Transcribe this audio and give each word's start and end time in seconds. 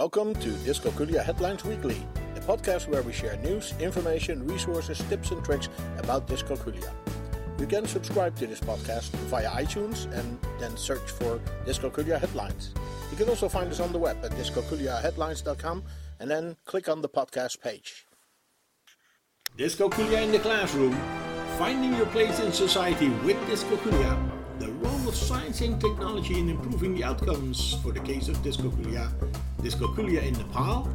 Welcome 0.00 0.32
to 0.36 0.48
Dyscalculia 0.64 1.22
Headlines 1.22 1.62
Weekly, 1.62 2.02
a 2.34 2.40
podcast 2.40 2.88
where 2.88 3.02
we 3.02 3.12
share 3.12 3.36
news, 3.36 3.74
information, 3.80 4.46
resources, 4.46 4.96
tips, 5.10 5.30
and 5.30 5.44
tricks 5.44 5.68
about 5.98 6.26
dyscalculia. 6.26 6.90
You 7.58 7.66
can 7.66 7.86
subscribe 7.86 8.34
to 8.36 8.46
this 8.46 8.60
podcast 8.60 9.10
via 9.28 9.50
iTunes 9.50 10.10
and 10.18 10.38
then 10.58 10.74
search 10.78 11.06
for 11.10 11.38
Dyscalculia 11.66 12.18
Headlines. 12.18 12.72
You 13.10 13.18
can 13.18 13.28
also 13.28 13.46
find 13.46 13.70
us 13.70 13.78
on 13.78 13.92
the 13.92 13.98
web 13.98 14.16
at 14.24 14.30
dyscalculiaheadlines.com 14.30 15.82
and 16.18 16.30
then 16.30 16.56
click 16.64 16.88
on 16.88 17.02
the 17.02 17.08
podcast 17.10 17.60
page. 17.60 18.06
Dyscalculia 19.58 20.22
in 20.22 20.32
the 20.32 20.38
classroom, 20.38 20.98
finding 21.58 21.94
your 21.94 22.06
place 22.06 22.40
in 22.40 22.52
society 22.52 23.10
with 23.22 23.36
dyscalculia, 23.50 24.16
the 24.60 24.72
role 24.72 25.08
of 25.10 25.14
science 25.14 25.60
and 25.60 25.78
technology 25.78 26.38
in 26.38 26.48
improving 26.48 26.94
the 26.94 27.04
outcomes 27.04 27.74
for 27.82 27.92
the 27.92 28.00
case 28.00 28.28
of 28.28 28.36
dyscalculia, 28.38 29.12
dyscalculia 29.60 30.22
in 30.22 30.32
Nepal, 30.34 30.88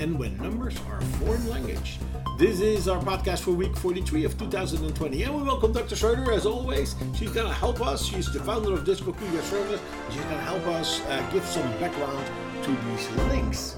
and 0.00 0.18
when 0.18 0.36
numbers 0.38 0.76
are 0.88 0.98
a 0.98 1.04
foreign 1.20 1.48
language. 1.48 1.98
This 2.36 2.60
is 2.60 2.88
our 2.88 3.00
podcast 3.00 3.40
for 3.40 3.52
week 3.52 3.76
43 3.76 4.24
of 4.24 4.36
2020, 4.38 5.22
and 5.22 5.36
we 5.36 5.42
welcome 5.42 5.72
Dr. 5.72 5.94
Schroeder 5.94 6.32
as 6.32 6.44
always. 6.44 6.96
She's 7.14 7.30
going 7.30 7.46
to 7.46 7.52
help 7.54 7.80
us. 7.80 8.04
She's 8.04 8.32
the 8.32 8.40
founder 8.40 8.72
of 8.74 8.80
Dyscalculia 8.84 9.42
Service. 9.42 9.80
She's 10.10 10.22
going 10.22 10.36
to 10.36 10.42
help 10.42 10.66
us 10.66 11.00
uh, 11.02 11.30
give 11.32 11.44
some 11.44 11.70
background 11.78 12.26
to 12.64 12.70
these 12.70 13.10
links. 13.28 13.76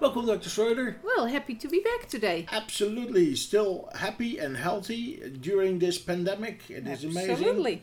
Welcome, 0.00 0.26
Dr. 0.26 0.48
Schroeder. 0.48 0.96
Well, 1.04 1.26
happy 1.26 1.54
to 1.54 1.68
be 1.68 1.80
back 1.80 2.08
today. 2.08 2.46
Absolutely, 2.50 3.36
still 3.36 3.90
happy 3.94 4.38
and 4.38 4.56
healthy 4.56 5.22
during 5.40 5.78
this 5.78 5.98
pandemic. 5.98 6.62
It 6.70 6.88
is 6.88 7.04
amazing. 7.04 7.30
Absolutely. 7.30 7.82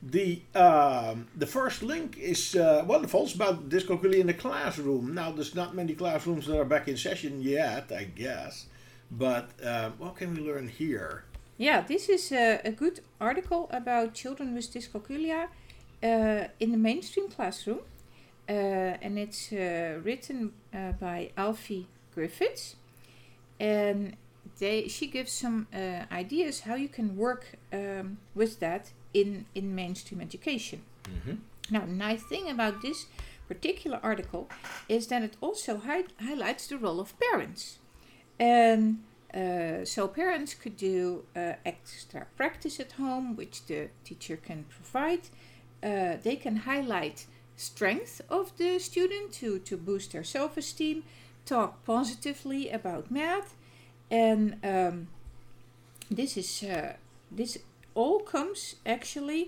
The 0.00 0.42
um, 0.54 1.26
the 1.34 1.46
first 1.46 1.82
link 1.82 2.16
is 2.18 2.54
uh, 2.54 2.84
wonderful. 2.86 3.24
It's 3.24 3.34
about 3.34 3.68
dyscalculia 3.68 4.20
in 4.20 4.28
the 4.28 4.34
classroom. 4.34 5.12
Now, 5.12 5.32
there's 5.32 5.56
not 5.56 5.74
many 5.74 5.94
classrooms 5.94 6.46
that 6.46 6.58
are 6.58 6.64
back 6.64 6.86
in 6.86 6.96
session 6.96 7.42
yet, 7.42 7.90
I 7.90 8.04
guess. 8.04 8.66
But 9.10 9.50
uh, 9.64 9.90
what 9.98 10.16
can 10.16 10.34
we 10.34 10.40
learn 10.40 10.68
here? 10.68 11.24
Yeah, 11.56 11.80
this 11.80 12.08
is 12.08 12.30
a, 12.30 12.60
a 12.64 12.70
good 12.70 13.00
article 13.20 13.68
about 13.72 14.14
children 14.14 14.54
with 14.54 14.72
dyscalculia 14.72 15.48
uh, 16.02 16.44
in 16.60 16.70
the 16.70 16.76
mainstream 16.76 17.28
classroom. 17.28 17.80
Uh, 18.48 18.96
and 19.02 19.18
it's 19.18 19.52
uh, 19.52 19.98
written 20.04 20.52
uh, 20.72 20.92
by 20.92 21.32
Alfie 21.36 21.88
Griffiths. 22.14 22.76
And 23.58 24.16
they, 24.60 24.88
she 24.88 25.08
gives 25.08 25.32
some 25.32 25.66
uh, 25.74 26.04
ideas 26.12 26.60
how 26.60 26.76
you 26.76 26.88
can 26.88 27.16
work 27.16 27.58
um, 27.72 28.18
with 28.34 28.60
that 28.60 28.92
in, 29.20 29.46
in 29.54 29.74
mainstream 29.74 30.20
education. 30.20 30.80
Mm-hmm. 31.04 31.36
Now, 31.70 31.80
the 31.80 31.92
nice 31.92 32.22
thing 32.22 32.48
about 32.48 32.82
this 32.82 33.06
particular 33.46 33.98
article 34.02 34.48
is 34.88 35.06
that 35.08 35.22
it 35.22 35.36
also 35.40 35.78
hi- 35.78 36.04
highlights 36.20 36.66
the 36.66 36.78
role 36.78 37.00
of 37.00 37.14
parents. 37.18 37.78
And 38.38 39.02
uh, 39.34 39.84
so 39.84 40.08
parents 40.08 40.54
could 40.54 40.76
do 40.76 41.24
uh, 41.36 41.54
extra 41.64 42.26
practice 42.36 42.80
at 42.80 42.92
home, 42.92 43.36
which 43.36 43.66
the 43.66 43.88
teacher 44.04 44.36
can 44.36 44.64
provide. 44.68 45.28
Uh, 45.82 46.16
they 46.22 46.36
can 46.36 46.56
highlight 46.56 47.26
strength 47.56 48.20
of 48.30 48.56
the 48.56 48.78
student 48.78 49.32
to, 49.32 49.58
to 49.58 49.76
boost 49.76 50.12
their 50.12 50.24
self-esteem, 50.24 51.02
talk 51.44 51.84
positively 51.84 52.70
about 52.70 53.10
math, 53.10 53.54
and 54.10 54.56
um, 54.64 55.08
this 56.10 56.36
is 56.36 56.62
uh, 56.62 56.94
this 57.30 57.58
all 57.98 58.20
comes 58.20 58.76
actually 58.86 59.42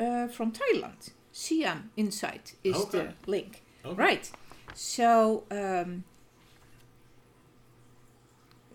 uh, 0.00 0.26
from 0.28 0.52
Thailand. 0.52 1.10
Siam 1.32 1.90
Insight 1.96 2.54
is 2.64 2.76
Okay. 2.76 2.90
the 2.98 3.30
link. 3.30 3.62
Okay. 3.84 4.02
Right. 4.02 4.30
So 4.74 5.44
um, 5.50 6.04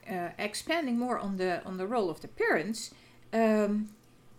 uh, 0.10 0.30
expanding 0.38 0.98
more 0.98 1.20
on 1.20 1.38
the 1.38 1.62
on 1.66 1.78
the 1.78 1.86
role 1.86 2.10
of 2.10 2.20
the 2.22 2.28
parents, 2.28 2.92
um, 3.34 3.90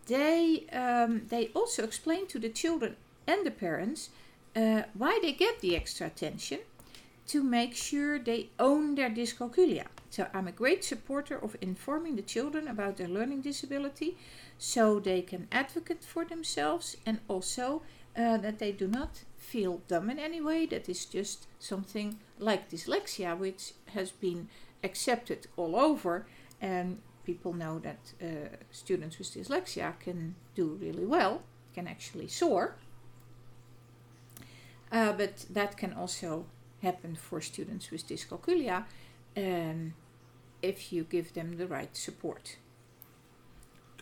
they 0.06 0.66
um, 0.72 1.22
they 1.28 1.50
also 1.54 1.82
explain 1.84 2.26
to 2.26 2.38
the 2.38 2.48
children 2.48 2.96
and 3.26 3.44
the 3.44 3.50
parents 3.50 4.10
uh, 4.56 4.82
why 4.98 5.18
they 5.22 5.32
get 5.32 5.60
the 5.60 5.76
extra 5.76 6.06
attention 6.06 6.58
to 7.26 7.42
make 7.42 7.74
sure 7.76 8.18
they 8.18 8.48
own 8.58 8.94
their 8.94 9.10
dyscalculia. 9.10 9.84
So 10.10 10.26
I'm 10.32 10.48
a 10.48 10.52
great 10.52 10.84
supporter 10.84 11.36
of 11.36 11.56
informing 11.60 12.16
the 12.16 12.22
children 12.22 12.66
about 12.66 12.96
their 12.96 13.08
learning 13.08 13.42
disability 13.42 14.16
so 14.56 14.98
they 14.98 15.22
can 15.22 15.48
advocate 15.52 16.02
for 16.02 16.24
themselves 16.24 16.96
and 17.04 17.20
also 17.28 17.82
uh, 18.16 18.36
that 18.38 18.58
they 18.58 18.72
do 18.72 18.88
not 18.88 19.24
feel 19.36 19.82
dumb 19.86 20.10
in 20.10 20.18
any 20.18 20.40
way. 20.40 20.66
That 20.66 20.88
is 20.88 21.04
just 21.04 21.46
something 21.58 22.18
like 22.38 22.70
dyslexia, 22.70 23.38
which 23.38 23.72
has 23.94 24.10
been 24.10 24.48
accepted 24.82 25.46
all 25.56 25.76
over, 25.76 26.26
and 26.60 26.98
people 27.24 27.52
know 27.52 27.78
that 27.78 27.98
uh, 28.22 28.56
students 28.70 29.18
with 29.18 29.28
dyslexia 29.28 29.98
can 30.00 30.34
do 30.54 30.78
really 30.80 31.04
well, 31.04 31.42
can 31.74 31.86
actually 31.86 32.28
soar. 32.28 32.76
Uh, 34.90 35.12
but 35.12 35.44
that 35.50 35.76
can 35.76 35.92
also 35.92 36.46
happen 36.82 37.14
for 37.14 37.40
students 37.40 37.90
with 37.90 38.08
dyscalculia 38.08 38.84
um, 39.36 39.94
if 40.62 40.92
you 40.92 41.04
give 41.04 41.34
them 41.34 41.56
the 41.56 41.66
right 41.66 41.96
support. 41.96 42.56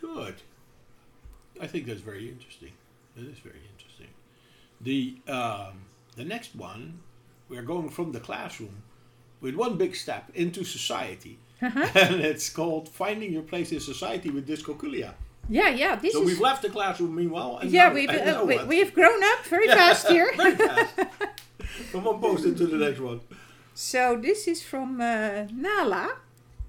Good. 0.01 0.37
I 1.61 1.67
think 1.67 1.87
that's 1.87 2.01
very 2.01 2.29
interesting. 2.29 2.73
That 3.17 3.27
is 3.27 3.39
very 3.39 3.63
interesting. 3.73 4.09
The 4.81 5.17
um, 5.33 5.87
the 6.17 6.25
next 6.25 6.55
one, 6.55 7.01
we're 7.49 7.63
going 7.63 7.89
from 7.89 8.13
the 8.13 8.21
classroom 8.21 8.83
with 9.41 9.55
one 9.55 9.77
big 9.77 9.97
step 9.97 10.31
into 10.35 10.65
society, 10.65 11.39
and 11.61 12.21
it's 12.21 12.51
called 12.51 12.89
finding 12.89 13.33
your 13.33 13.43
place 13.43 13.73
in 13.73 13.81
society 13.81 14.31
with 14.31 14.47
dyscalculia. 14.47 15.15
Yeah, 15.49 15.69
yeah, 15.69 15.97
this 15.97 16.13
So 16.13 16.25
we've 16.25 16.41
left 16.41 16.63
the 16.63 16.71
classroom 16.71 17.15
meanwhile. 17.15 17.59
And 17.59 17.71
yeah, 17.71 17.89
now- 17.89 17.95
we've 17.95 18.11
uh, 18.11 18.45
we, 18.47 18.65
we've 18.65 18.93
grown 18.93 19.23
up 19.23 19.45
very 19.47 19.69
fast 19.79 20.09
here. 20.09 20.31
Very 20.37 20.57
fast. 20.57 20.95
From 21.91 22.05
one 22.05 22.21
post 22.21 22.45
into 22.45 22.67
the 22.67 22.77
next 22.77 23.01
one. 23.01 23.21
So 23.77 24.17
this 24.17 24.49
is 24.49 24.63
from 24.63 25.03
uh, 25.03 25.45
NALA, 25.53 26.17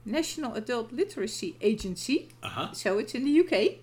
National 0.04 0.56
Adult 0.56 0.92
Literacy 0.92 1.56
Agency. 1.62 2.28
Uh 2.44 2.50
huh. 2.50 2.74
So 2.74 3.00
it's 3.00 3.16
in 3.16 3.24
the 3.24 3.40
UK. 3.40 3.78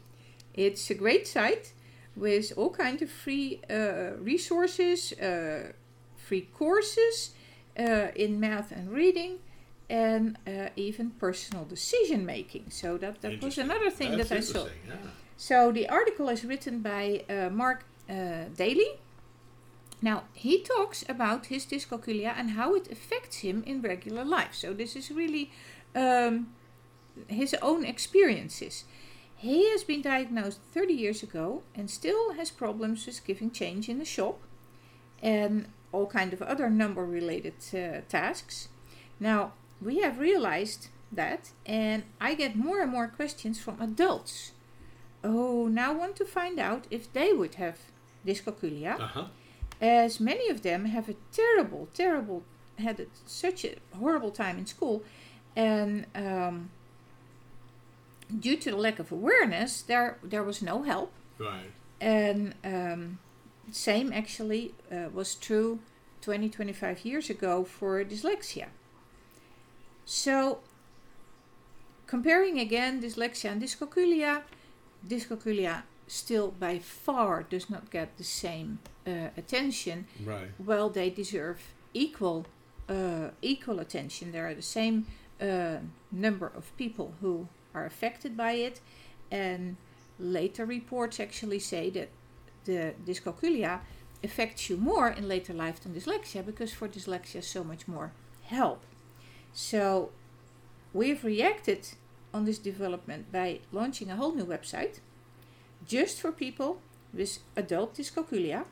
It's 0.53 0.91
a 0.91 0.95
great 0.95 1.27
site 1.27 1.73
with 2.15 2.53
all 2.59 2.69
kinds 2.69 3.01
of 3.01 3.09
free 3.09 3.63
uh, 3.71 4.19
resources, 4.21 5.15
uh, 5.15 5.73
free 6.19 6.49
courses 6.53 7.31
uh, 7.79 8.09
in 8.15 8.39
math 8.39 8.71
and 8.71 8.91
reading, 8.91 9.39
and 9.89 10.37
uh, 10.47 10.69
even 10.77 11.09
personal 11.13 11.65
decision 11.65 12.27
making. 12.27 12.67
So 12.69 12.99
that, 12.99 13.23
that 13.23 13.43
was 13.43 13.57
another 13.57 13.89
thing 13.89 14.19
That's 14.19 14.29
that 14.29 14.37
I 14.37 14.41
saw. 14.41 14.65
Yeah. 14.87 14.97
So 15.39 15.73
the 15.73 15.89
article 15.89 16.29
is 16.29 16.45
written 16.45 16.81
by 16.81 17.25
uh, 17.31 17.49
Mark 17.49 17.87
uh, 18.11 18.45
Daly. 18.55 19.01
Now 20.03 20.25
he 20.33 20.63
talks 20.63 21.05
about 21.09 21.47
his 21.47 21.65
dyscalculia 21.67 22.35
and 22.37 22.51
how 22.51 22.75
it 22.75 22.91
affects 22.91 23.39
him 23.39 23.63
in 23.67 23.81
regular 23.81 24.25
life. 24.25 24.55
So 24.55 24.73
this 24.73 24.97
is 24.97 25.11
really 25.11 25.51
um, 25.95 26.49
his 27.29 27.55
own 27.63 27.85
experiences. 27.85 28.85
He 29.37 29.71
has 29.71 29.85
been 29.85 30.03
diagnosed 30.03 30.61
30 30.73 30.95
years 30.95 31.23
ago 31.23 31.63
and 31.75 31.91
still 31.91 32.35
has 32.35 32.51
problems 32.51 33.07
with 33.07 33.25
giving 33.25 33.51
change 33.51 33.89
in 33.89 33.99
the 33.99 34.05
shop 34.05 34.41
and 35.23 35.67
all 35.93 36.07
kind 36.07 36.33
of 36.33 36.43
other 36.43 36.69
number 36.71 37.05
related 37.05 37.55
uh, 37.75 38.01
tasks. 38.09 38.69
Now 39.21 39.53
we 39.81 40.01
have 40.01 40.19
realized 40.19 40.89
that 41.13 41.51
and 41.67 42.03
I 42.21 42.35
get 42.35 42.57
more 42.57 42.81
and 42.81 42.91
more 42.91 43.09
questions 43.09 43.61
from 43.61 43.81
adults 43.81 44.53
who 45.23 45.71
now 45.71 45.93
want 45.95 46.17
to 46.17 46.25
find 46.25 46.59
out 46.59 46.87
if 46.91 47.13
they 47.13 47.33
would 47.33 47.55
have 47.55 47.79
dyscalculia, 48.27 48.99
Uh 49.01 49.07
huh. 49.07 49.25
As 49.81 50.21
many 50.21 50.49
of 50.49 50.63
them 50.63 50.87
have 50.87 51.09
a 51.09 51.15
terrible, 51.33 51.89
terrible, 51.95 52.43
had 52.79 53.01
a, 53.01 53.07
such 53.27 53.65
a 53.65 53.77
horrible 53.97 54.31
time 54.31 54.59
in 54.59 54.67
school, 54.67 55.03
and 55.57 56.07
um, 56.15 56.71
due 58.41 58.57
to 58.57 58.71
the 58.71 58.77
lack 58.77 58.99
of 58.99 59.13
awareness, 59.13 59.83
there 59.83 60.19
there 60.23 60.43
was 60.43 60.63
no 60.63 60.83
help, 60.83 61.13
Right. 61.39 61.71
and 62.01 62.55
um, 62.65 63.19
same 63.71 64.13
actually 64.13 64.75
uh, 64.91 65.09
was 65.13 65.35
true 65.35 65.79
20, 66.23 66.49
25 66.49 67.05
years 67.05 67.31
ago 67.31 67.65
for 67.65 68.03
dyslexia. 68.05 68.67
So, 70.07 70.59
comparing 72.07 72.59
again 72.59 73.01
dyslexia 73.03 73.51
and 73.53 73.63
dyscalculia, 73.63 74.43
dyscalculia 75.07 75.83
still 76.07 76.51
by 76.51 76.79
far 76.79 77.43
does 77.43 77.71
not 77.71 77.91
get 77.91 78.17
the 78.17 78.25
same 78.25 78.79
uh, 79.07 79.29
attention. 79.37 80.07
Right. 80.25 80.49
Well, 80.59 80.91
they 80.91 81.11
deserve 81.11 81.61
equal 81.93 82.47
uh, 82.89 83.31
equal 83.41 83.81
attention. 83.81 84.33
There 84.33 84.47
are 84.47 84.55
the 84.55 84.63
same 84.63 85.07
uh, 85.41 85.79
number 86.13 86.53
of 86.55 86.77
people 86.77 87.15
who 87.21 87.49
are 87.75 87.87
affected 87.87 88.37
by 88.37 88.53
it, 88.53 88.81
and 89.31 89.77
later 90.19 90.67
reports 90.67 91.19
actually 91.19 91.59
say 91.59 91.91
that 91.91 92.11
the 92.65 92.95
dyscalculia 93.07 93.81
affects 94.23 94.71
you 94.71 94.77
more 94.77 95.09
in 95.09 95.29
later 95.29 95.53
life 95.53 95.81
than 95.81 95.93
dyslexia 95.93 96.45
because 96.45 96.73
for 96.73 96.89
dyslexia 96.89 97.43
so 97.43 97.63
much 97.63 97.87
more 97.87 98.13
help. 98.45 98.83
So 99.53 100.11
we've 100.93 101.25
reacted 101.25 101.89
on 102.33 102.45
this 102.45 102.59
development 102.59 103.31
by 103.31 103.61
launching 103.71 104.11
a 104.11 104.17
whole 104.17 104.35
new 104.35 104.45
website 104.45 105.01
just 105.87 106.21
for 106.21 106.33
people 106.33 106.81
with 107.13 107.39
adult 107.57 107.97
dyscalculia. 107.97 108.65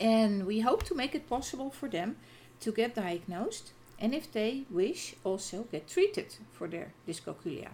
And 0.00 0.46
we 0.46 0.60
hope 0.60 0.82
to 0.84 0.94
make 0.94 1.14
it 1.14 1.28
possible 1.28 1.70
for 1.70 1.88
them 1.88 2.16
to 2.60 2.72
get 2.72 2.94
diagnosed 2.94 3.72
and 3.98 4.14
if 4.14 4.32
they 4.32 4.64
wish 4.68 5.14
also 5.22 5.64
get 5.70 5.88
treated 5.88 6.34
for 6.52 6.66
their 6.66 6.92
dyscalculia. 7.06 7.68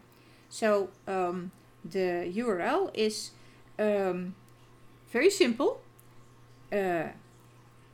So 0.50 0.90
um, 1.06 1.50
the 1.84 2.30
URL 2.36 2.90
is 2.94 3.30
um, 3.78 4.34
very 5.10 5.30
simple 5.30 5.80
uh, 6.72 7.08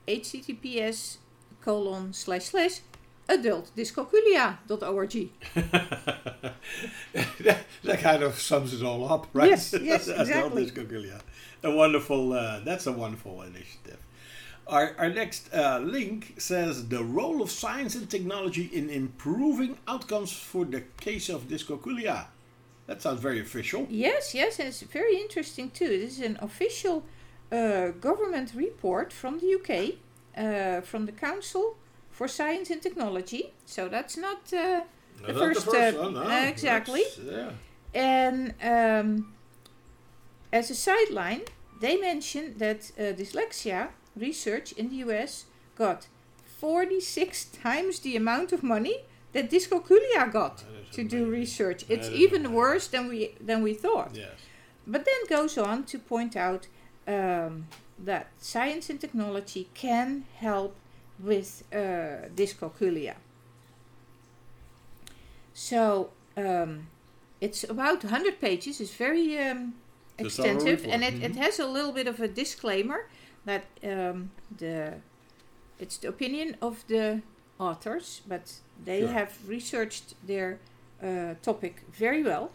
https 0.09 1.19
colon 1.61 2.12
slash 2.12 2.47
slash 2.47 2.81
adultdyscalculia.org. 3.29 5.31
that, 7.41 7.65
that 7.85 8.00
kind 8.00 8.23
of 8.23 8.38
sums 8.38 8.75
it 8.75 8.85
all 8.85 9.11
up, 9.11 9.29
right? 9.32 9.50
Yes, 9.50 9.75
yes, 9.81 10.09
Adult 10.09 10.59
exactly. 10.59 10.67
dyscalculia. 10.67 11.21
A 11.62 11.71
wonderful, 11.71 12.32
uh, 12.32 12.61
that's 12.61 12.87
a 12.87 12.93
wonderful 12.93 13.43
initiative. 13.43 13.99
Our, 14.67 14.94
our 14.99 15.11
next 15.11 15.53
uh, 15.53 15.81
link 15.81 16.35
says 16.38 16.88
the 16.88 17.05
role 17.05 17.43
of 17.43 17.50
science 17.50 17.94
and 17.94 18.09
technology 18.09 18.71
in 18.73 18.88
improving 18.88 19.77
outcomes 19.87 20.32
for 20.32 20.65
the 20.65 20.82
case 21.00 21.29
of 21.29 21.49
dyscalculia. 21.49 22.27
That 22.87 23.03
sounds 23.03 23.20
very 23.20 23.41
official. 23.41 23.87
Yes, 23.91 24.35
yes, 24.35 24.59
and 24.59 24.69
it's 24.69 24.82
very 24.82 25.17
interesting 25.17 25.70
too. 25.70 25.88
This 25.88 26.19
is 26.19 26.20
an 26.20 26.38
official 26.41 27.05
uh, 27.50 27.88
government 27.88 28.53
report 28.55 29.12
from 29.12 29.38
the 29.38 29.55
UK, 29.55 29.94
uh, 30.37 30.81
from 30.82 31.06
the 31.06 31.12
Council 31.12 31.77
for 32.17 32.29
Science 32.29 32.71
and 32.71 32.81
Technology. 32.83 33.43
So 33.67 33.89
that's 33.89 34.17
not 34.17 34.41
uh, 34.53 34.83
No, 35.21 35.27
The 35.27 35.33
not 35.33 35.43
first, 35.55 35.69
uh, 35.69 35.93
one, 36.03 36.15
no. 36.15 36.49
exactly. 36.55 37.03
Yeah. 37.33 37.51
And 37.95 38.55
um, 38.63 39.09
as 40.53 40.71
a 40.71 40.75
sideline, 40.75 41.43
they 41.81 41.97
mention 41.97 42.45
that 42.59 42.81
uh, 42.99 43.03
dyslexia 43.21 43.89
research 44.17 44.73
in 44.81 44.89
the 44.91 44.97
US 45.07 45.47
got 45.77 46.07
46 46.61 47.45
times 47.63 47.99
the 48.01 48.17
amount 48.17 48.53
of 48.53 48.63
money 48.63 48.97
that 49.33 49.51
dyscalculia 49.51 50.31
got 50.33 50.65
to 50.93 51.03
do 51.03 51.17
amazing. 51.25 51.31
research. 51.41 51.85
It's 51.89 52.09
even 52.09 52.41
amazing. 52.47 52.55
worse 52.57 52.87
than 52.89 53.09
we 53.09 53.21
than 53.49 53.63
we 53.63 53.75
thought. 53.75 54.11
Yes. 54.15 54.39
But 54.87 55.05
then 55.05 55.21
goes 55.39 55.59
on 55.59 55.85
to 55.85 55.99
point 55.99 56.37
out 56.37 56.69
um, 57.09 57.67
that 58.07 58.27
science 58.39 58.91
and 58.91 59.01
technology 59.01 59.69
can 59.75 60.25
help 60.39 60.73
with 61.19 61.63
uh, 61.73 62.29
dyscalculia. 62.35 63.15
So 65.53 66.11
um, 66.37 66.89
it's 67.41 67.65
about 67.65 68.03
100 68.03 68.41
pages. 68.41 68.81
It's 68.81 68.95
very 68.95 69.39
um, 69.39 69.75
It's 70.19 70.39
a 70.39 70.43
thorough 70.43 70.55
extensive, 70.55 70.87
and 70.93 71.03
it, 71.03 71.15
report, 71.15 71.31
it 71.31 71.37
mhm. 71.37 71.45
has 71.45 71.59
a 71.59 71.67
little 71.67 71.93
bit 71.93 72.07
of 72.09 72.21
a 72.21 72.29
disclaimer 72.29 73.09
that 73.45 73.65
um, 73.83 74.31
the 74.59 74.95
it's 75.79 75.99
the 75.99 76.09
opinion 76.09 76.57
of 76.61 76.85
the 76.87 77.21
authors, 77.59 78.23
but 78.27 78.61
they 78.85 79.01
Sure. 79.01 79.13
have 79.13 79.31
researched 79.49 80.15
their 80.27 80.59
uh, 81.03 81.35
topic 81.43 81.83
very 81.93 82.23
well. 82.23 82.51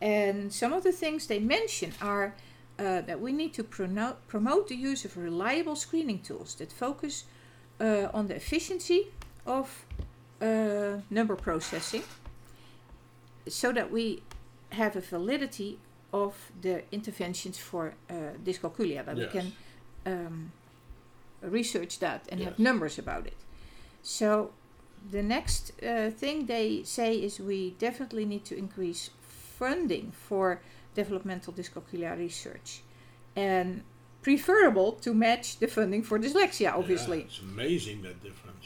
And 0.00 0.52
some 0.52 0.72
of 0.76 0.82
the 0.82 0.92
things 0.92 1.26
they 1.26 1.38
mention 1.38 1.92
are 2.00 2.34
uh, 2.78 3.00
that 3.02 3.20
we 3.20 3.32
need 3.32 3.54
to 3.54 3.64
promote 3.64 4.68
the 4.68 4.76
use 4.76 5.04
of 5.04 5.16
reliable 5.16 5.76
screening 5.76 6.20
tools 6.20 6.54
that 6.56 6.72
focus 6.72 7.24
uh, 7.80 8.08
on 8.12 8.26
the 8.26 8.34
efficiency 8.34 9.08
of 9.46 9.84
uh, 10.40 10.98
number 11.10 11.36
processing 11.36 12.02
so 13.48 13.72
that 13.72 13.90
we 13.90 14.22
have 14.70 14.96
a 14.96 15.00
validity 15.00 15.78
of 16.12 16.34
the 16.60 16.82
interventions 16.92 17.58
for 17.58 17.94
uh, 18.10 18.14
dyscalculia, 18.44 19.04
that 19.04 19.16
Yes. 19.16 19.32
we 19.34 19.40
can 19.40 19.52
um, 20.06 20.52
research 21.42 21.98
that 21.98 22.26
and 22.30 22.40
have 22.40 22.58
numbers 22.58 22.98
about 22.98 23.26
it. 23.26 23.36
So 24.02 24.50
the 25.10 25.22
next 25.22 25.72
uh, 25.82 26.10
thing 26.10 26.46
they 26.46 26.82
say 26.84 27.14
is 27.16 27.38
we 27.38 27.70
definitely 27.78 28.24
need 28.24 28.44
to 28.46 28.56
increase 28.56 29.10
funding 29.58 30.12
for 30.12 30.60
developmental 30.94 31.52
dyscalculia 31.52 32.16
research 32.16 32.82
and 33.34 33.82
preferable 34.26 34.90
to 35.04 35.10
match 35.26 35.46
the 35.62 35.68
funding 35.76 36.02
for 36.08 36.16
dyslexia 36.24 36.70
obviously 36.80 37.18
Yeah, 37.20 37.30
it's 37.30 37.40
amazing 37.54 37.98
that 38.06 38.16
difference. 38.28 38.64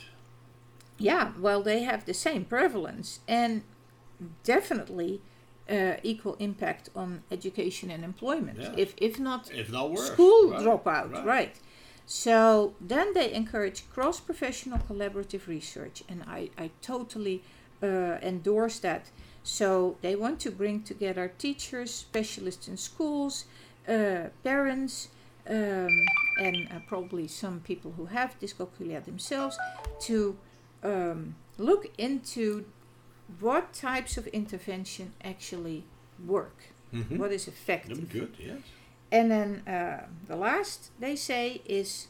yeah, 1.10 1.24
well, 1.44 1.60
they 1.70 1.80
have 1.90 2.00
the 2.10 2.14
same 2.26 2.42
prevalence 2.56 3.08
and 3.40 3.52
definitely 4.54 5.12
uh, 5.76 6.12
equal 6.12 6.36
impact 6.48 6.84
on 7.02 7.08
education 7.36 7.86
and 7.94 8.02
employment. 8.12 8.58
Yeah. 8.60 8.82
If 8.84 8.90
if 9.08 9.14
not 9.28 9.42
If 9.62 9.68
not 9.76 9.86
worse. 9.94 10.06
school 10.12 10.42
right, 10.50 10.62
dropout, 10.64 11.06
right. 11.14 11.26
right. 11.36 11.54
So 12.24 12.34
then 12.92 13.06
they 13.18 13.28
encourage 13.42 13.78
cross 13.94 14.18
professional 14.30 14.78
collaborative 14.90 15.44
research, 15.56 15.96
and 16.10 16.18
I, 16.38 16.40
I 16.64 16.66
totally 16.92 17.36
uh, 17.82 17.86
endorse 18.32 18.76
that. 18.88 19.02
So 19.58 19.66
they 20.04 20.14
want 20.24 20.36
to 20.46 20.50
bring 20.60 20.76
together 20.92 21.24
teachers, 21.46 21.90
specialists 22.08 22.66
in 22.70 22.76
schools, 22.90 23.34
uh, 23.88 24.22
parents, 24.50 25.08
um, 25.48 25.88
and 26.38 26.68
uh, 26.70 26.78
probably 26.86 27.26
some 27.28 27.60
people 27.60 27.92
who 27.96 28.06
have 28.06 28.38
dyscalculia 28.40 29.04
themselves 29.04 29.58
to 30.00 30.36
um, 30.82 31.34
look 31.58 31.86
into 31.98 32.64
what 33.40 33.72
types 33.72 34.16
of 34.16 34.26
intervention 34.28 35.12
actually 35.22 35.84
work, 36.26 36.56
Mhm. 36.92 37.18
what 37.18 37.32
is 37.32 37.46
effective. 37.48 38.08
good, 38.08 38.34
yes. 38.38 38.60
And 39.12 39.30
then 39.30 39.62
uh, 39.66 40.06
the 40.26 40.36
last 40.36 40.90
they 41.00 41.16
say 41.16 41.60
is 41.66 42.08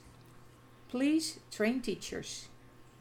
please 0.89 1.39
train 1.51 1.81
teachers 1.81 2.49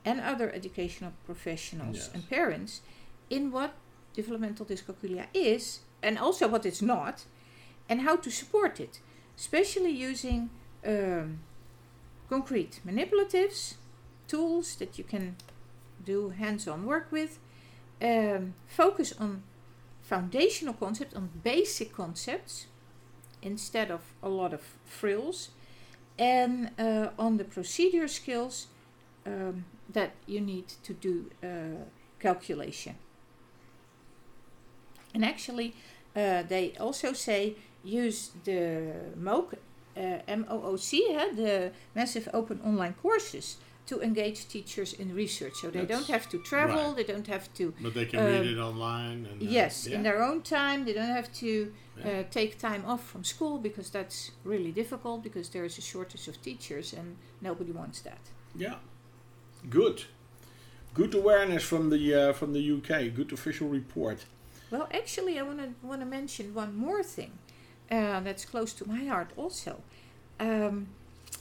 and 0.05 0.19
other 0.19 0.51
educational 0.53 1.11
professionals 1.25 1.95
Yes. 1.97 2.09
and 2.13 2.29
parents 2.29 2.81
in 3.29 3.51
what 3.51 3.71
developmental 4.13 4.65
dyscalculia 4.65 5.27
is 5.33 5.79
and 6.01 6.17
also 6.17 6.47
what 6.47 6.65
it's 6.65 6.81
not 6.81 7.25
and 7.89 8.01
how 8.01 8.15
to 8.17 8.29
support 8.31 8.79
it, 8.79 8.99
especially 9.39 9.91
using 9.91 10.49
um, 10.85 11.39
concrete 12.29 12.81
manipulatives, 12.85 13.75
tools 14.27 14.75
that 14.75 14.97
you 14.97 15.03
can 15.05 15.37
do 16.05 16.29
hands 16.29 16.67
on 16.67 16.85
work 16.85 17.07
with, 17.09 17.39
um, 18.01 18.53
focus 18.67 19.13
on 19.17 19.41
foundational 20.01 20.73
concepts, 20.73 21.15
on 21.15 21.29
basic 21.41 21.93
concepts 21.93 22.67
instead 23.41 23.89
of 23.89 24.01
a 24.21 24.27
lot 24.27 24.53
of 24.53 24.61
frills, 24.83 25.51
and 26.17 26.71
uh, 26.77 27.07
on 27.17 27.37
the 27.37 27.45
procedure 27.45 28.09
skills 28.09 28.67
um, 29.25 29.63
that 29.93 30.11
you 30.27 30.41
need 30.41 30.67
to 30.83 30.93
do 30.93 31.31
uh, 31.41 31.85
calculation. 32.19 32.95
And 35.13 35.23
actually, 35.23 35.73
uh, 36.13 36.43
they 36.43 36.73
also 36.77 37.13
say 37.13 37.55
use 37.83 38.31
the 38.43 38.93
MOOC, 39.17 39.53
uh, 39.97 39.99
MOOC, 40.27 40.99
huh, 41.15 41.35
the 41.35 41.71
Massive 41.95 42.27
Open 42.33 42.59
Online 42.63 42.93
Courses, 43.01 43.57
to 43.87 44.01
engage 44.01 44.47
teachers 44.47 44.93
in 44.93 45.15
research. 45.15 45.53
So 45.61 45.71
they 45.71 45.85
don't 45.85 46.07
have 46.07 46.29
to 46.29 46.37
travel, 46.43 46.87
right. 46.87 46.95
they 46.97 47.03
don't 47.03 47.25
have 47.27 47.51
to 47.55 47.73
But 47.81 47.93
they 47.95 48.05
can 48.05 48.23
read 48.23 48.41
Um, 48.41 48.47
it 48.47 48.59
online. 48.59 49.25
And, 49.25 49.41
uh, 49.41 49.45
Yes, 49.59 49.87
yeah. 49.87 49.95
in 49.95 50.03
their 50.03 50.21
own 50.21 50.41
time. 50.43 50.85
They 50.85 50.93
don't 50.93 51.15
have 51.19 51.31
to 51.43 51.47
Yeah. 51.97 52.07
uh, 52.19 52.23
take 52.29 52.59
time 52.59 52.83
off 52.85 53.03
from 53.11 53.23
school 53.23 53.57
because 53.57 53.89
that's 53.89 54.31
really 54.43 54.71
difficult 54.71 55.23
because 55.23 55.49
there 55.49 55.65
is 55.65 55.77
a 55.77 55.81
shortage 55.81 56.27
of 56.27 56.35
teachers 56.41 56.93
and 56.93 57.17
nobody 57.41 57.71
wants 57.71 58.01
that. 58.01 58.19
Yeah, 58.55 58.75
good, 59.69 60.03
good 60.93 61.13
awareness 61.15 61.63
from 61.63 61.89
the 61.89 62.13
uh, 62.13 62.33
from 62.33 62.53
the 62.53 62.61
UK. 62.75 63.09
Good 63.09 63.31
official 63.33 63.67
report. 63.69 64.25
Well, 64.71 64.87
actually, 64.93 65.39
I 65.39 65.41
want 65.41 65.59
to 65.59 65.69
want 65.87 66.01
to 66.01 66.05
mention 66.05 66.53
one 66.53 66.75
more 66.75 67.03
thing 67.03 67.31
uh, 67.91 68.19
that's 68.21 68.45
close 68.45 68.73
to 68.73 68.87
my 68.87 69.05
heart. 69.05 69.31
Also, 69.37 69.81
um, 70.39 70.87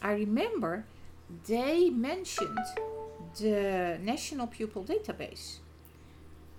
I 0.02 0.12
remember 0.12 0.85
they 1.47 1.90
mentioned 1.90 2.59
the 3.38 3.99
National 4.02 4.47
Pupil 4.47 4.85
Database 4.85 5.59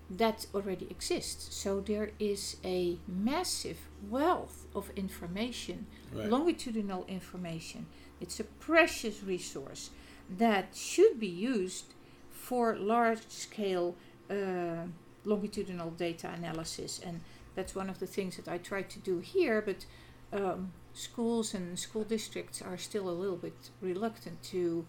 that 0.09 0.47
already 0.55 0.87
exists. 0.89 1.53
So 1.55 1.79
there 1.81 2.11
is 2.19 2.57
a 2.63 2.97
massive 3.07 3.77
wealth 4.09 4.65
of 4.73 4.89
information 4.95 5.85
Right. 6.11 6.27
longitudinal 6.27 7.05
information. 7.07 7.85
It's 8.19 8.39
a 8.39 8.43
precious 8.43 9.21
resource 9.23 9.91
that 10.37 10.75
should 10.75 11.19
be 11.19 11.27
used 11.27 11.93
for 12.31 12.75
large 12.75 13.27
scale 13.29 13.95
uh, 14.29 14.87
longitudinal 15.25 15.91
data 15.91 16.31
analysis. 16.35 16.99
And 17.05 17.21
that's 17.59 17.75
one 17.75 17.89
of 17.89 17.99
the 17.99 18.07
things 18.07 18.37
that 18.37 18.47
I 18.47 18.57
try 18.57 18.81
to 18.83 18.99
do 18.99 19.19
here, 19.19 19.61
but 19.61 19.85
um, 20.31 20.71
schools 20.93 21.53
and 21.53 21.77
school 21.77 22.05
districts 22.05 22.61
are 22.61 22.77
still 22.77 23.09
a 23.09 23.15
little 23.23 23.35
bit 23.35 23.57
reluctant 23.81 24.41
to 24.53 24.85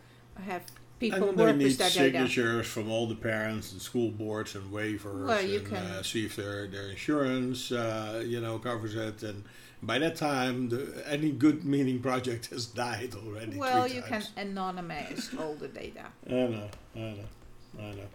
have 0.51 0.63
people 1.01 1.31
and 1.31 1.37
work 1.39 1.57
with 1.57 1.79
data. 1.79 1.91
signatures 1.91 2.67
from 2.69 2.89
all 2.89 3.09
the 3.09 3.17
parents 3.17 3.73
and 3.73 3.83
school 3.83 4.11
boards 4.13 4.55
and 4.55 4.65
waivers 4.73 5.27
Well, 5.27 5.43
you 5.45 5.59
and 5.59 5.67
can- 5.67 5.77
uh, 5.79 6.03
see 6.05 6.25
if 6.29 6.37
their 6.37 6.69
their 6.69 6.89
insurance 6.91 7.73
uh, 7.73 8.23
you 8.33 8.41
know 8.45 8.55
covers 8.61 8.95
it 8.95 9.19
and 9.29 9.43
by 9.83 9.99
that 9.99 10.15
time 10.15 10.69
the, 10.73 10.81
any 11.17 11.31
good 11.33 11.65
meaning 11.65 11.99
project 12.01 12.45
has 12.55 12.67
died 12.67 13.13
already 13.23 13.57
Well, 13.57 13.89
you 13.97 14.03
can 14.03 14.23
anonymize 14.37 15.23
all 15.41 15.55
the 15.65 15.69
data. 15.83 16.05
I 16.29 16.33
know, 16.55 16.69
I 16.95 16.99
know, 16.99 17.29
I 17.81 17.91
know. 17.99 18.09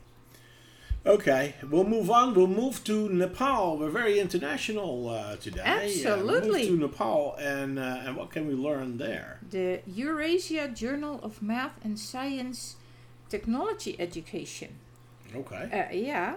Okay, 1.05 1.53
we'll 1.69 1.83
move 1.83 2.09
on. 2.09 2.33
We'll 2.33 2.47
move 2.47 2.83
to 2.85 3.09
Nepal. 3.09 3.77
We're 3.77 3.91
very 3.91 4.19
international 4.19 5.09
uh, 5.09 5.35
today. 5.35 5.62
We'll 6.03 6.13
Absolutely. 6.13 6.69
move 6.71 6.79
to 6.79 6.85
Nepal, 6.88 7.35
and 7.39 7.77
uh, 7.77 8.01
and 8.05 8.17
what 8.17 8.31
can 8.31 8.47
we 8.47 8.55
learn 8.55 8.97
there? 8.97 9.39
The 9.47 9.81
Eurasia 9.85 10.67
Journal 10.69 11.19
of 11.21 11.43
Math 11.43 11.77
and 11.83 12.00
Science 12.00 12.77
Technology 13.29 13.95
Education. 14.00 14.79
Okay. 15.35 15.69
Uh, 15.71 15.93
yeah. 15.93 16.35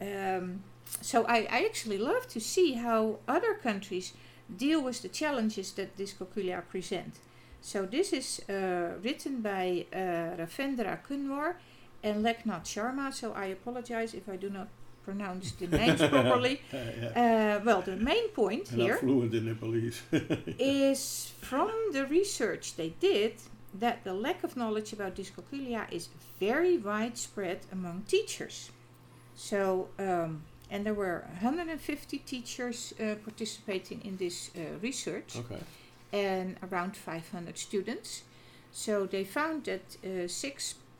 Um, 0.00 0.62
so 1.02 1.24
I, 1.26 1.46
I 1.50 1.64
actually 1.66 1.98
love 1.98 2.26
to 2.28 2.40
see 2.40 2.72
how 2.74 3.18
other 3.28 3.52
countries 3.52 4.14
deal 4.56 4.82
with 4.82 5.02
the 5.02 5.08
challenges 5.08 5.72
that 5.72 5.96
dyscalculia 5.98 6.66
present. 6.66 7.16
So 7.60 7.84
this 7.84 8.12
is 8.12 8.40
uh, 8.48 8.98
written 9.02 9.42
by 9.42 9.86
uh, 9.92 10.36
Ravindra 10.40 10.98
Kunwar 11.06 11.56
and 12.04 12.24
Lekhnath 12.24 12.64
Sharma. 12.64 13.12
So 13.12 13.32
I 13.32 13.46
apologize 13.46 14.14
if 14.14 14.28
I 14.28 14.36
do 14.36 14.50
not 14.50 14.68
pronounce 15.04 15.52
the 15.52 15.66
names 15.66 16.00
properly. 16.00 16.60
Uh, 16.72 16.76
yeah. 17.00 17.58
Uh, 17.60 17.64
well, 17.64 17.82
the 17.82 17.96
main 17.96 18.28
point 18.28 18.68
I'm 18.72 18.78
here 18.78 18.96
fluent 18.96 19.34
in 19.34 19.46
Nepalese. 19.46 20.00
is 20.58 21.32
from 21.40 21.70
the 21.92 22.06
research 22.06 22.76
they 22.76 22.90
did 23.00 23.34
that 23.74 24.04
the 24.04 24.14
lack 24.14 24.44
of 24.44 24.56
knowledge 24.56 24.92
about 24.92 25.16
dyscalculia 25.16 25.90
is 25.90 26.08
very 26.38 26.78
widespread 26.78 27.60
among 27.72 28.02
teachers. 28.06 28.70
So, 29.34 29.88
um, 29.98 30.44
and 30.70 30.86
there 30.86 30.94
were 30.94 31.24
150 31.40 32.18
teachers 32.18 32.94
uh, 33.00 33.16
participating 33.24 34.00
in 34.04 34.16
this 34.16 34.50
uh, 34.56 34.78
research 34.80 35.36
okay. 35.36 35.60
and 36.12 36.56
around 36.62 36.96
500 36.96 37.58
students. 37.58 38.22
So 38.70 39.06
they 39.06 39.24
found 39.24 39.64
that 39.64 39.96
uh, 40.04 40.28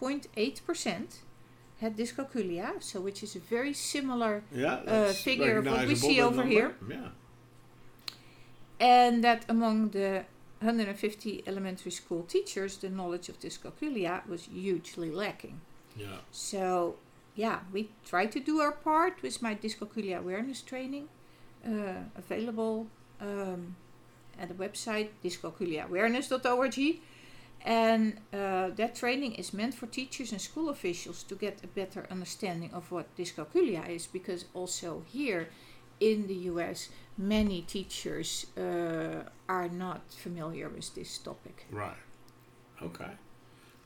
6.8% 0.00 1.18
had 1.80 1.96
dyscalculia, 1.96 2.82
so 2.82 3.00
which 3.00 3.22
is 3.22 3.36
a 3.36 3.40
very 3.40 3.72
similar 3.72 4.42
Yeah. 4.52 4.74
uh, 4.86 5.12
figure 5.12 5.58
of 5.58 5.66
what 5.66 5.86
we 5.86 5.94
see 5.94 6.20
over 6.20 6.36
number. 6.36 6.50
here. 6.50 6.74
Yeah. 6.88 7.08
and 8.80 9.22
that 9.22 9.44
among 9.48 9.90
the 9.90 10.24
150 10.60 11.44
elementary 11.46 11.92
school 11.92 12.22
teachers, 12.24 12.76
the 12.78 12.88
knowledge 12.90 13.28
of 13.28 13.38
dyscalculia 13.38 14.26
was 14.28 14.46
hugely 14.46 15.10
lacking. 15.10 15.60
Yeah. 15.96 16.18
So, 16.32 16.96
yeah, 17.36 17.60
we 17.72 17.90
try 18.04 18.26
to 18.26 18.40
do 18.40 18.60
our 18.60 18.72
part 18.72 19.22
with 19.22 19.40
my 19.42 19.54
dyscalculia 19.54 20.18
awareness 20.18 20.60
training, 20.60 21.08
uh, 21.64 22.02
available 22.16 22.88
um, 23.20 23.76
at 24.40 24.48
the 24.48 24.54
website 24.54 25.10
dyscalculiaawareness.org. 25.24 27.00
And 27.64 28.18
uh, 28.32 28.70
that 28.76 28.94
training 28.94 29.34
is 29.34 29.54
meant 29.54 29.74
for 29.74 29.86
teachers 29.86 30.32
and 30.32 30.40
school 30.40 30.68
officials 30.68 31.22
to 31.24 31.34
get 31.34 31.64
a 31.64 31.66
better 31.66 32.06
understanding 32.10 32.70
of 32.74 32.92
what 32.92 33.16
dyscalculia 33.16 33.88
is, 33.88 34.06
because 34.06 34.44
also 34.52 35.02
here 35.10 35.48
in 35.98 36.26
the 36.26 36.34
US, 36.52 36.90
many 37.16 37.62
teachers 37.62 38.46
uh, 38.58 39.22
are 39.48 39.68
not 39.68 40.12
familiar 40.12 40.68
with 40.68 40.94
this 40.94 41.16
topic. 41.16 41.66
Right. 41.70 41.96
Okay. 42.82 43.12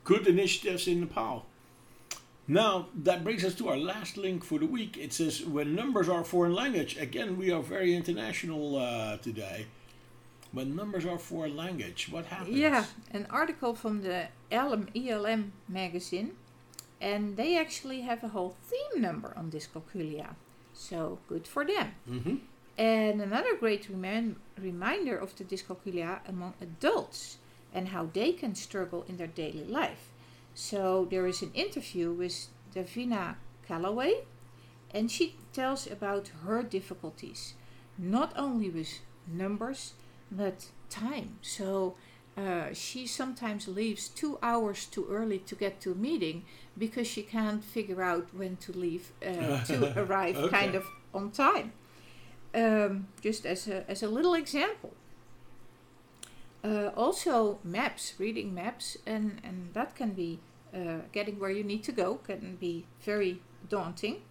Good 0.02 0.26
initiatives 0.26 0.88
in 0.88 1.00
Nepal. 1.00 1.46
Now, 2.48 2.88
that 3.04 3.22
brings 3.22 3.44
us 3.44 3.54
to 3.56 3.68
our 3.68 3.76
last 3.76 4.16
link 4.16 4.42
for 4.42 4.58
the 4.58 4.66
week. 4.66 4.96
It 4.96 5.12
says, 5.12 5.44
when 5.44 5.74
numbers 5.74 6.08
are 6.08 6.24
foreign 6.24 6.54
language. 6.54 6.96
Again, 6.96 7.36
we 7.36 7.52
are 7.52 7.62
very 7.62 7.94
international 7.94 8.76
uh, 8.76 9.18
today. 9.18 9.66
When 10.58 10.74
numbers 10.74 11.06
are 11.06 11.18
foreign 11.18 11.56
language, 11.56 12.08
what 12.10 12.26
happens? 12.26 12.58
Yeah, 12.58 12.84
an 13.12 13.28
article 13.30 13.76
from 13.76 14.02
the 14.02 14.26
ELM, 14.50 14.88
ELM 14.92 15.52
magazine, 15.68 16.32
and 17.00 17.36
they 17.36 17.56
actually 17.56 18.00
have 18.00 18.24
a 18.24 18.28
whole 18.34 18.56
theme 18.66 19.00
number 19.00 19.32
on 19.36 19.52
dyscalculia. 19.52 20.34
So 20.74 21.20
good 21.28 21.46
for 21.46 21.64
them. 21.64 21.94
Mm-hmm. 22.10 22.36
And 22.76 23.20
another 23.20 23.56
great 23.56 23.88
reminder 24.58 25.16
of 25.16 25.36
the 25.36 25.44
dyscalculia 25.44 26.18
among 26.26 26.54
adults 26.60 27.38
and 27.72 27.90
how 27.90 28.10
they 28.12 28.32
can 28.32 28.56
struggle 28.56 29.04
in 29.08 29.16
their 29.16 29.28
daily 29.28 29.64
life. 29.64 30.10
So 30.56 31.06
there 31.08 31.28
is 31.28 31.40
an 31.40 31.52
interview 31.54 32.10
with 32.10 32.48
Davina 32.74 33.36
Calloway, 33.64 34.24
and 34.92 35.08
she 35.08 35.36
tells 35.52 35.86
about 35.86 36.32
her 36.44 36.64
difficulties, 36.64 37.54
not 37.96 38.32
only 38.34 38.70
with 38.70 38.98
numbers 39.28 39.92
but 40.30 40.66
time. 40.90 41.38
So 41.42 41.94
uh, 42.36 42.72
she 42.72 43.06
sometimes 43.06 43.68
leaves 43.68 44.08
two 44.08 44.38
hours 44.42 44.86
too 44.86 45.06
early 45.10 45.38
to 45.40 45.54
get 45.54 45.80
to 45.80 45.92
a 45.92 45.94
meeting 45.94 46.44
because 46.76 47.06
she 47.06 47.22
can't 47.22 47.64
figure 47.64 48.02
out 48.02 48.28
when 48.32 48.56
to 48.58 48.72
leave 48.72 49.12
uh, 49.22 49.64
to 49.64 49.92
arrive 49.96 50.36
Okay. 50.36 50.48
kind 50.48 50.74
of 50.74 50.86
on 51.12 51.30
time. 51.30 51.72
Um, 52.54 53.08
just 53.20 53.44
as 53.46 53.68
a, 53.68 53.88
as 53.90 54.02
a 54.02 54.08
little 54.08 54.34
example. 54.34 54.92
Uh, 56.64 56.90
also, 56.96 57.58
maps, 57.62 58.14
reading 58.18 58.52
maps, 58.54 58.96
and, 59.06 59.40
and 59.44 59.72
that 59.74 59.94
can 59.94 60.10
be 60.10 60.40
uh, 60.74 60.98
getting 61.12 61.38
where 61.38 61.50
you 61.50 61.62
need 61.62 61.82
to 61.84 61.92
go, 61.92 62.16
can 62.16 62.56
be 62.56 62.84
very 63.04 63.40
daunting. 63.68 64.22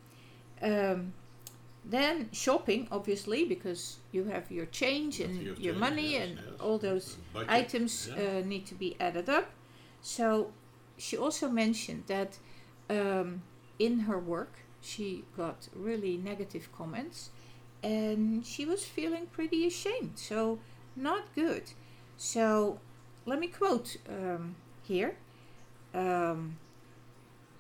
Um, 0.62 1.14
then 1.90 2.30
shopping, 2.34 2.88
obviously, 2.92 3.46
because 3.46 3.98
you 4.12 4.26
have 4.26 4.52
your 4.52 4.66
change 4.66 5.20
and 5.22 5.42
You 5.42 5.50
have 5.50 5.60
your 5.60 5.74
change, 5.74 5.80
money 5.80 6.12
yes, 6.12 6.22
and 6.28 6.36
yes. 6.36 6.60
all 6.60 6.78
those 6.78 7.18
Budget. 7.34 7.50
items 7.50 8.10
yeah. 8.10 8.40
uh, 8.40 8.46
need 8.46 8.66
to 8.68 8.76
be 8.76 8.96
added 9.00 9.30
up. 9.30 9.52
So 10.02 10.52
she 10.98 11.18
also 11.18 11.48
mentioned 11.50 12.04
that 12.08 12.38
um, 12.90 13.42
in 13.80 14.00
her 14.02 14.20
work 14.20 14.54
she 14.82 15.24
got 15.36 15.68
really 15.76 16.18
negative 16.18 16.70
comments 16.78 17.30
and 17.84 18.46
she 18.46 18.66
was 18.66 18.84
feeling 18.86 19.28
pretty 19.28 19.66
ashamed. 19.68 20.14
So 20.16 20.60
not 20.96 21.34
good. 21.36 21.64
So 22.18 22.80
let 23.26 23.40
me 23.40 23.48
quote 23.48 23.98
um, 24.10 24.56
here. 24.84 25.16
Um, 25.94 26.58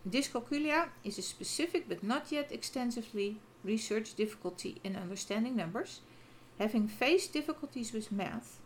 Dyscalculia 0.08 0.90
is 1.04 1.18
a 1.18 1.22
specific 1.22 1.88
but 1.90 2.04
not 2.04 2.32
yet 2.32 2.52
extensively 2.52 3.40
researched 3.64 4.18
difficulty 4.18 4.80
in 4.84 4.96
understanding 4.96 5.56
numbers. 5.56 6.02
Having 6.60 6.88
faced 6.88 7.34
difficulties 7.34 7.94
with 7.94 8.12
math 8.12 8.60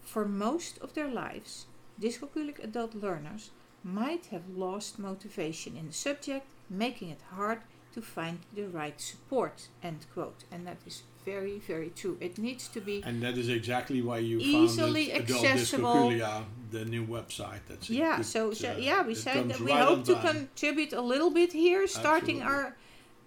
for 0.00 0.24
most 0.26 0.78
of 0.78 0.94
their 0.94 1.08
lives, 1.08 1.66
dyscalculic 2.00 2.62
adult 2.62 2.94
learners 2.94 3.50
might 3.84 4.26
have 4.26 4.48
lost 4.48 4.98
motivation 4.98 5.76
in 5.76 5.86
the 5.88 5.92
subject, 5.92 6.46
making 6.70 7.10
it 7.10 7.20
hard 7.34 7.60
to 7.94 8.02
find 8.02 8.38
the 8.54 8.64
right 8.64 9.00
support. 9.00 9.68
End 9.82 10.06
quote. 10.12 10.44
And 10.50 10.66
that 10.66 10.78
is 10.86 11.02
very, 11.24 11.58
very 11.58 11.90
true. 11.90 12.16
It 12.20 12.38
needs 12.38 12.68
to 12.68 12.80
be 12.80 13.02
And 13.04 13.22
that 13.22 13.36
is 13.36 13.48
exactly 13.48 14.00
why 14.02 14.18
you 14.18 14.38
Easily 14.40 15.06
founded 15.10 15.30
Adult 15.30 15.44
accessible. 15.44 15.94
Dyscalculia, 16.10 16.44
the 16.70 16.84
new 16.84 17.06
website. 17.06 17.60
That's 17.68 17.90
yeah 17.90 18.16
good, 18.18 18.26
so, 18.26 18.52
so 18.52 18.72
uh, 18.72 18.76
yeah 18.78 19.02
we 19.02 19.14
said 19.14 19.48
that 19.50 19.60
we 19.60 19.72
right 19.72 19.84
hope 19.84 20.04
to 20.04 20.14
time. 20.14 20.48
contribute 20.48 20.92
a 20.92 21.00
little 21.00 21.30
bit 21.30 21.52
here 21.52 21.86
starting 21.86 22.42
Absolutely. 22.42 22.66
our 22.66 22.76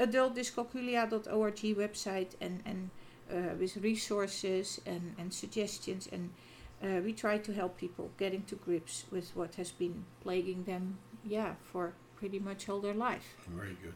adultdyscalculia.org 0.05 1.61
website 1.77 2.31
and 2.41 2.61
and 2.65 2.89
uh, 3.31 3.55
with 3.59 3.77
resources 3.77 4.81
and 4.85 5.15
and 5.19 5.33
suggestions 5.33 6.07
and 6.11 6.29
uh, 6.83 6.99
we 7.05 7.13
try 7.13 7.37
to 7.37 7.53
help 7.53 7.77
people 7.77 8.09
getting 8.17 8.43
to 8.43 8.55
grips 8.55 9.05
with 9.11 9.31
what 9.35 9.55
has 9.55 9.71
been 9.71 10.03
plaguing 10.23 10.63
them 10.63 10.97
yeah 11.23 11.53
for 11.71 11.93
pretty 12.15 12.39
much 12.39 12.67
all 12.69 12.79
their 12.79 12.99
life 13.09 13.35
Very 13.47 13.77
good. 13.83 13.95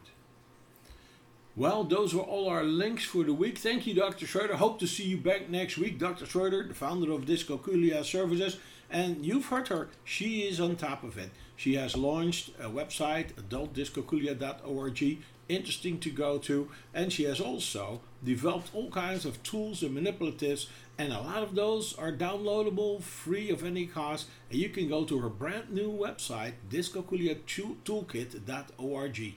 Well, 1.56 1.84
those 1.84 2.14
were 2.14 2.20
all 2.22 2.50
our 2.50 2.64
links 2.64 3.04
for 3.04 3.24
the 3.24 3.32
week. 3.32 3.56
Thank 3.56 3.86
you, 3.86 3.94
Dr. 3.94 4.26
Schroeder. 4.26 4.56
Hope 4.56 4.78
to 4.80 4.86
see 4.86 5.04
you 5.04 5.16
back 5.16 5.48
next 5.48 5.78
week. 5.78 5.98
Dr. 5.98 6.26
Schroeder, 6.26 6.68
the 6.68 6.74
founder 6.74 7.10
of 7.12 7.24
Dyscalculia 7.24 8.04
Services. 8.04 8.58
And 8.90 9.24
you've 9.24 9.46
heard 9.46 9.68
her. 9.68 9.88
She 10.04 10.42
is 10.42 10.60
on 10.60 10.76
top 10.76 11.02
of 11.02 11.16
it. 11.16 11.30
She 11.56 11.74
has 11.76 11.96
launched 11.96 12.50
a 12.60 12.68
website, 12.68 13.32
adultdyscalculia.org. 13.34 15.18
Interesting 15.48 15.98
to 16.00 16.10
go 16.10 16.38
to. 16.38 16.68
And 16.92 17.12
she 17.12 17.22
has 17.24 17.40
also 17.40 18.00
developed 18.24 18.70
all 18.74 18.90
kinds 18.90 19.24
of 19.24 19.42
tools 19.42 19.82
and 19.82 19.96
manipulatives. 19.96 20.66
And 20.98 21.12
a 21.12 21.20
lot 21.20 21.42
of 21.42 21.54
those 21.54 21.94
are 21.96 22.12
downloadable, 22.12 23.02
free 23.02 23.50
of 23.50 23.64
any 23.64 23.86
cost. 23.86 24.28
And 24.50 24.58
you 24.58 24.70
can 24.70 24.88
go 24.88 25.04
to 25.04 25.18
her 25.20 25.28
brand 25.28 25.70
new 25.70 25.90
website, 25.90 26.54
dyscalculiatoolkit.org. 26.70 29.34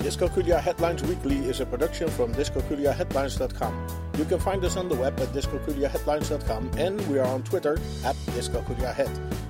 Dyscalculia 0.00 0.58
Headlines 0.58 1.02
Weekly 1.02 1.36
is 1.40 1.60
a 1.60 1.66
production 1.66 2.08
from 2.08 2.32
dyscalculiaheadlines.com. 2.32 3.86
You 4.16 4.24
can 4.24 4.40
find 4.40 4.64
us 4.64 4.78
on 4.78 4.88
the 4.88 4.94
web 4.94 5.20
at 5.20 5.28
dyscalculiaheadlines.com 5.28 6.70
and 6.78 7.10
we 7.10 7.18
are 7.18 7.26
on 7.26 7.42
Twitter 7.42 7.78
at 8.02 8.16
dyscalculiahead. 8.32 9.49